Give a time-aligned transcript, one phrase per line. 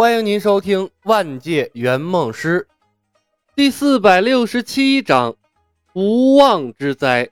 [0.00, 2.68] 欢迎您收听《万界圆梦师》
[3.56, 5.32] 第四百六十七章
[5.92, 7.26] 《无妄之灾》。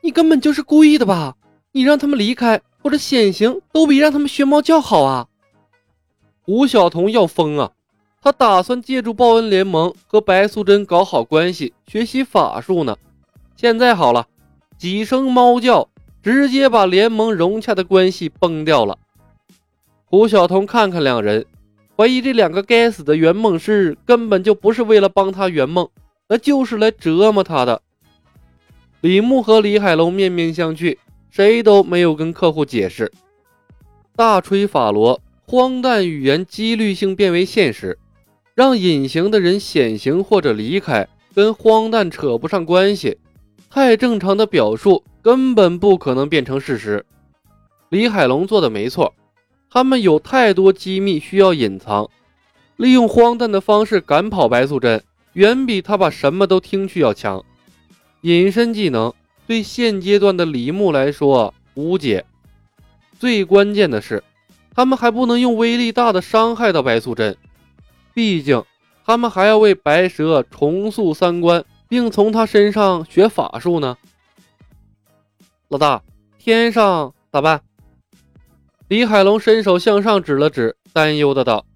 [0.00, 1.36] 你根本就是故意的吧？
[1.72, 5.28] 你让他们离开或者显形，都比让他们学猫叫好啊！
[6.46, 7.72] 吴晓彤要疯啊！
[8.22, 12.96] 他打算借助报恩联盟和白素贞搞好关系，学习法术呢。
[13.56, 14.26] 现在好了，
[14.78, 15.90] 几声猫叫，
[16.22, 18.96] 直接把联盟融洽的关系崩掉了。
[20.10, 21.44] 胡晓彤看看两人，
[21.94, 25.86] 怀疑这两个该死的圆梦师根本就不是为了帮他圆梦，
[26.30, 27.82] 那就是来折磨他的。
[29.02, 30.96] 李牧和李海龙面面相觑，
[31.30, 33.12] 谁都没有跟客户解释。
[34.16, 37.98] 大锤法罗，荒诞语言几率性变为现实，
[38.54, 43.18] 让隐形的人显形或者离开，跟荒诞扯不上关系。
[43.68, 47.04] 太正常的表述根本不可能变成事实。
[47.90, 49.12] 李海龙做的没错。
[49.70, 52.08] 他们有太多机密需要隐藏，
[52.76, 55.02] 利用荒诞的方式赶跑白素贞，
[55.34, 57.44] 远比他把什么都听去要强。
[58.22, 59.12] 隐身技能
[59.46, 62.24] 对现阶段的李牧来说无解，
[63.18, 64.24] 最关键的是，
[64.74, 67.36] 他们还不能用威力大的伤害到白素贞，
[68.14, 68.64] 毕竟
[69.04, 73.96] 他们还要为白蛇重塑三观，并从他身上学法术呢。
[75.68, 76.02] 老大，
[76.38, 77.60] 天上咋办？
[78.88, 81.66] 李海龙伸手向上指了指，担忧的道：“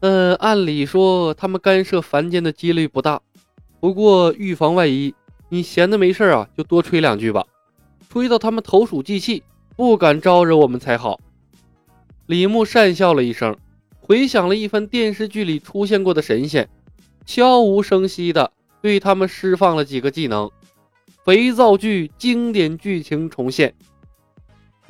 [0.00, 3.20] 嗯，按理说他们干涉凡间的几率不大，
[3.78, 5.14] 不过预防万一，
[5.50, 7.44] 你闲的没事啊，就多吹两句吧，
[8.08, 9.42] 吹到他们投鼠忌器，
[9.76, 11.20] 不敢招惹我们才好。”
[12.24, 13.54] 李牧讪笑了一声，
[14.00, 16.70] 回想了一番电视剧里出现过的神仙，
[17.26, 20.50] 悄无声息的对他们释放了几个技能，
[21.22, 23.74] 肥皂剧经典剧情重现。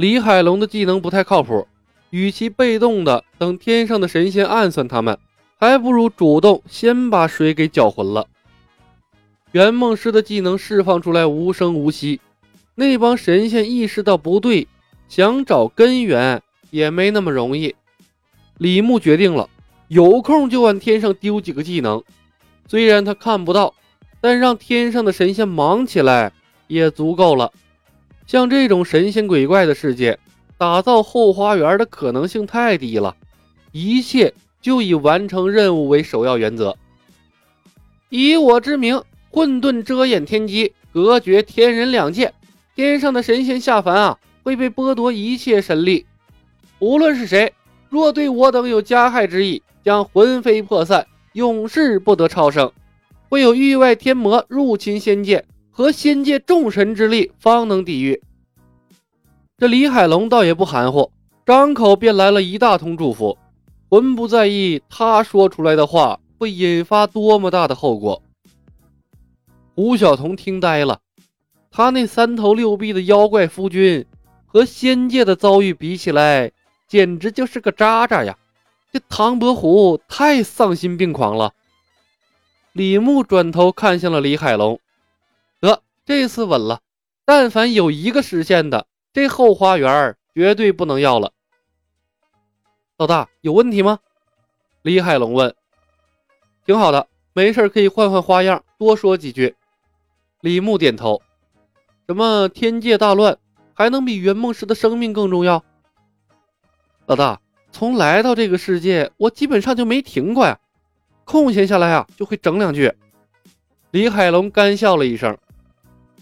[0.03, 1.69] 李海龙的技能不太靠谱，
[2.11, 5.17] 与其被动的等天上的神仙暗算他们，
[5.61, 8.27] 还不如主动先把水给搅浑了。
[9.52, 12.20] 圆梦师的技能释放出来无声无息，
[12.74, 14.67] 那帮神仙意识到不对，
[15.08, 17.77] 想找根源也没那么容易。
[18.58, 19.48] 李牧决定了，
[19.86, 22.02] 有空就往天上丢几个技能，
[22.67, 23.73] 虽然他看不到，
[24.20, 26.33] 但让天上的神仙忙起来
[26.67, 27.52] 也足够了。
[28.27, 30.18] 像这种神仙鬼怪的世界，
[30.56, 33.16] 打造后花园的可能性太低了，
[33.72, 36.77] 一切就以完成任务为首要原则。
[38.08, 42.33] 以我之名，混沌遮掩天机，隔绝天人两界。
[42.74, 46.06] 天上的神仙下凡啊，会被剥夺一切神力。
[46.78, 47.52] 无论是谁，
[47.90, 52.70] 若对我等有加害之意，将魂飞魄散，永世不得超生。
[53.28, 55.44] 会有域外天魔入侵仙界。
[55.72, 58.22] 和仙界众神之力方能抵御。
[59.56, 61.10] 这李海龙倒也不含糊，
[61.46, 63.38] 张口便来了一大通祝福，
[63.88, 68.22] 浑不在意他说出来的话会引发多么大的后果。
[69.74, 71.00] 胡晓彤听呆了，
[71.70, 74.04] 他那三头六臂的妖怪夫君
[74.44, 76.52] 和仙界的遭遇比起来，
[76.86, 78.36] 简直就是个渣渣呀！
[78.92, 81.54] 这唐伯虎太丧心病狂了。
[82.74, 84.78] 李牧转头看向了李海龙。
[86.05, 86.80] 这次稳了，
[87.24, 91.33] 但凡有一个实现的，这后花园绝对不能要了。
[92.98, 94.01] 老大有问题吗？
[94.83, 95.55] 李海龙问。
[96.67, 99.55] 挺好的，没事可以换换花样，多说几句。
[100.40, 101.23] 李牧点头。
[102.08, 103.39] 什么天界大乱，
[103.74, 105.64] 还能比圆梦师的生命更重要？
[107.07, 107.40] 老大，
[107.70, 110.58] 从来到这个世界，我基本上就没停过呀，
[111.24, 112.92] 空闲下来啊，就会整两句。
[113.92, 115.39] 李海龙干笑了一声。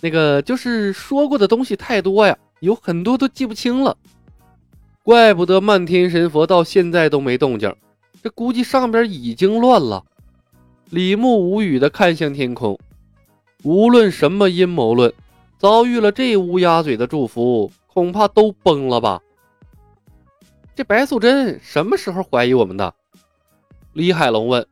[0.01, 3.97] 那个就是说过的东西太多呀，有很多都记不清了。
[5.03, 7.75] 怪不得漫天神佛到现在都没动静，
[8.23, 10.05] 这估计上边已经乱了。
[10.91, 12.79] 李牧无语的看向天空，
[13.63, 15.13] 无论什么阴谋论，
[15.59, 19.21] 遭遇了这乌鸦嘴的祝福，恐怕都崩了吧。
[20.75, 22.95] 这白素贞什么时候怀疑我们的？
[23.93, 24.67] 李海龙问。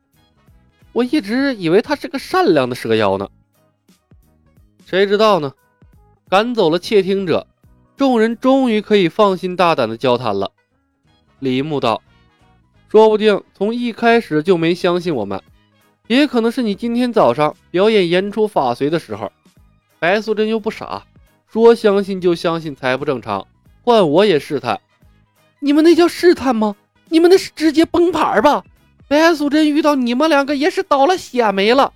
[0.91, 3.29] 我一直以为她是个善良的蛇妖呢。
[4.89, 5.53] 谁知道呢？
[6.31, 7.45] 赶走了窃听者，
[7.95, 10.51] 众人终于可以放心大胆的交谈了。
[11.37, 12.01] 李牧道
[12.89, 15.39] ：“说不定从一开始就没相信我们，
[16.07, 19.31] 也可能是你今天早上表演言出法随的时候。
[19.99, 21.03] 白素贞又不傻，
[21.45, 23.45] 说相信就相信才不正常。
[23.83, 24.81] 换我也试探，
[25.59, 26.75] 你们那叫试探吗？
[27.09, 28.63] 你们那是直接崩盘吧？
[29.07, 31.93] 白素贞遇到你们两个也是倒了血霉了。”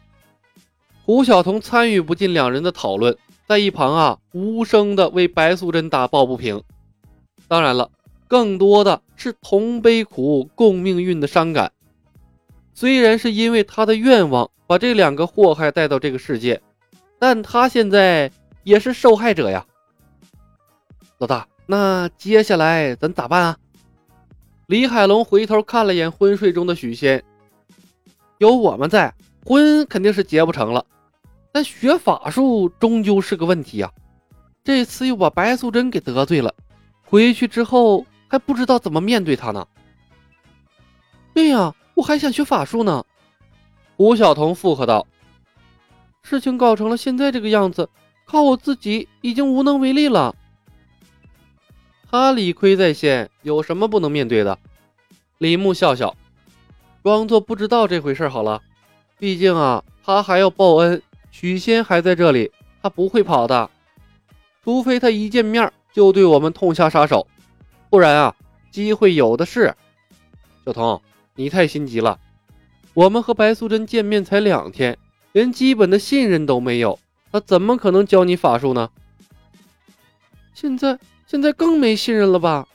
[1.05, 6.63] 胡晓彤参与不进两人的讨论，在一旁啊无声的为白素贞打抱不平。
[7.49, 7.91] 当然了，
[8.29, 11.73] 更多的是同悲苦、共命运的伤感。
[12.73, 16.61] 虽然是因为他的愿望把这两个祸害带到这个世界，
[17.19, 18.31] 但他现在
[18.63, 19.65] 也是受害者呀。
[21.17, 23.57] 老大，那接下来咱咋办啊？
[24.67, 27.21] 李海龙回头看了眼昏睡中的许仙，
[28.37, 29.13] 有我们在，
[29.45, 30.85] 婚肯定是结不成了。
[31.51, 33.91] 但学法术终究是个问题呀。
[34.63, 36.53] 这次又把白素贞给得罪了，
[37.03, 39.67] 回去之后还不知道怎么面对她呢。
[41.33, 41.73] 对呀。
[41.95, 43.05] 我还想学法术呢，
[43.97, 45.05] 胡晓彤附和道
[46.25, 47.87] ：“事情搞成了现在这个样子，
[48.25, 50.35] 靠我自己已经无能为力了。”
[52.09, 54.57] 他理亏在先，有什么不能面对的？
[55.37, 56.15] 李牧笑笑，
[57.03, 58.59] 装作不知道这回事好了。
[59.19, 61.01] 毕竟啊，他还要报恩，
[61.31, 62.51] 许仙还在这里，
[62.81, 63.69] 他不会跑的。
[64.63, 67.27] 除非他一见面就对我们痛下杀手，
[67.89, 68.35] 不然啊，
[68.71, 69.75] 机会有的是。
[70.65, 71.01] 小彤。
[71.35, 72.19] 你太心急了，
[72.93, 74.95] 我们和白素贞见面才两天，
[75.31, 76.99] 连基本的信任都没有，
[77.31, 78.91] 他怎么可能教你法术呢？
[80.53, 82.67] 现在现在更没信任了吧？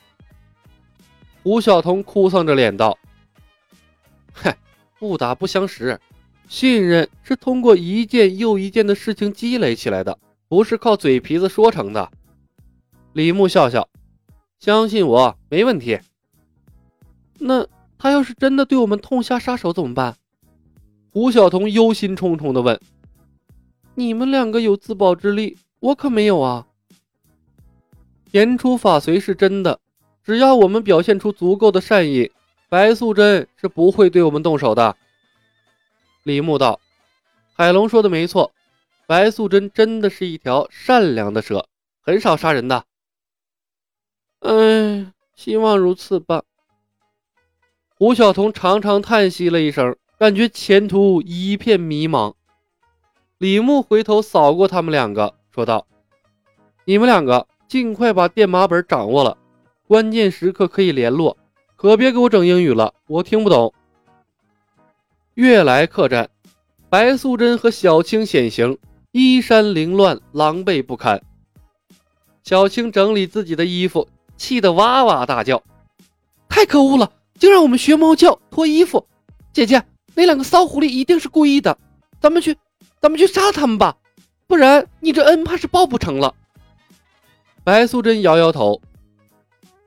[1.45, 2.99] 胡晓彤哭丧着脸道
[4.35, 4.59] ：“嗨，
[4.99, 6.01] 不打不相识，
[6.49, 10.19] 信任是通过一件又一件的事情积累起来的，
[10.49, 12.11] 不是靠嘴皮子说成的。”
[13.15, 13.89] 李牧笑笑，
[14.59, 16.01] 相信我，没问题。
[17.39, 17.67] 那。
[18.01, 20.15] 他要是真的对我们痛下杀手怎么办？
[21.11, 22.81] 胡晓彤忧心忡忡地问
[23.97, 26.69] ：“你们两个有自保之力，我可没有啊。”
[28.31, 29.81] 言出法随是真的，
[30.23, 32.31] 只要我们表现出足够的善意，
[32.69, 34.95] 白素贞是不会对我们动手的。
[36.29, 36.79] 李牧道
[37.57, 38.53] ：“海龙说的没错，
[39.07, 41.67] 白素贞真的是一条善良的蛇，
[42.03, 42.85] 很少杀人的。”
[44.45, 46.43] 哎，希望如此吧。
[47.97, 52.35] 胡晓彤长长叹息了一声，感觉前途一片迷茫。
[53.39, 55.87] 李牧回头扫过他们两个，说道
[56.85, 59.39] ：“你们两个尽快把电码本掌握了，
[59.87, 61.39] 关键时刻可以联络，
[61.75, 63.73] 可别给我整英语了，我听不懂。”
[65.39, 66.29] 悦来客栈，
[66.91, 68.77] 白素贞和小青显形，
[69.13, 71.23] 衣衫凌乱，狼狈不堪。
[72.43, 75.63] 小青整理自己的衣服，气得哇哇大叫
[76.51, 79.07] ：“太可恶了！”竟让我们学猫叫、脱衣服，
[79.53, 79.81] 姐姐，
[80.17, 81.79] 那两个骚狐狸一定是故意的，
[82.21, 82.57] 咱们去，
[83.01, 83.97] 咱们去杀他们吧，
[84.49, 86.35] 不然你这恩怕是报不成了。
[87.63, 88.83] 白素贞摇摇头，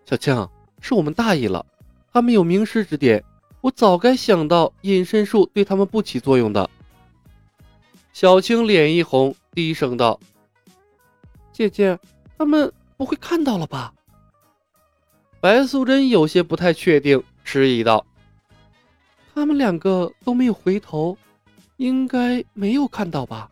[0.05, 0.47] 小青，
[0.79, 1.65] 是我们大意了，
[2.13, 3.21] 他们有名师指点，
[3.61, 6.69] 我早该想到隐身术对他们不起作用的。
[8.11, 10.19] 小青脸一红，低声道
[11.53, 11.97] ：“姐姐，
[12.37, 13.93] 他们不会看到了吧？”
[15.39, 17.23] 白素贞有些不太确定。
[17.43, 18.05] 迟疑道
[19.33, 21.17] ：“他们两个都没有回头，
[21.77, 23.49] 应该没有看到吧？”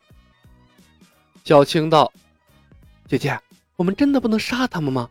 [1.43, 2.11] 小青道
[3.07, 3.39] ：“姐姐，
[3.75, 5.09] 我们真的不能杀他们吗？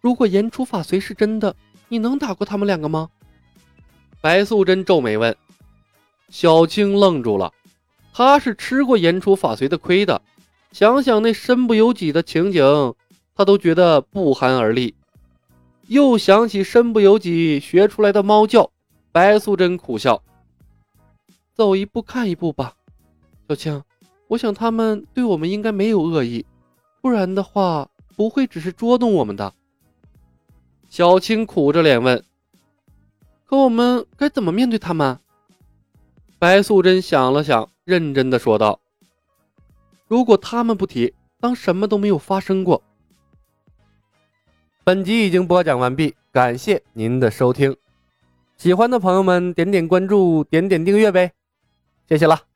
[0.00, 1.54] 如果言出法随是真的，
[1.88, 3.08] 你能打过他们两个吗？”
[4.22, 5.36] 白素贞皱眉问。
[6.30, 7.52] 小青愣住了，
[8.14, 10.22] 他是吃过言出法随的亏的，
[10.70, 12.94] 想想那身不由己的情景，
[13.34, 14.94] 他都觉得不寒而栗。
[15.88, 18.70] 又想起身不由己学出来的猫叫，
[19.10, 20.22] 白素贞苦笑
[21.52, 22.74] ：“走一步看一步吧，
[23.48, 23.82] 小青，
[24.28, 26.46] 我想他们对我们应该没有恶意，
[27.02, 29.52] 不然的话不会只是捉弄我们的。”
[30.88, 32.24] 小青苦着脸问
[33.52, 35.18] ：“可我们该怎么面对他们？”
[36.40, 38.80] 白素贞想了想，认真的说道
[40.08, 42.82] ：“如果他们不提，当什么都没有发生过。”
[44.84, 47.76] 本集已经播讲完毕，感谢您的收听。
[48.56, 51.32] 喜欢的朋友们点点关注，点点订阅呗，
[52.08, 52.51] 谢谢了。